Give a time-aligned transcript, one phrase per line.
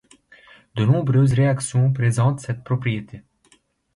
[0.73, 3.21] De nombreuses réactions présentent cette propriété.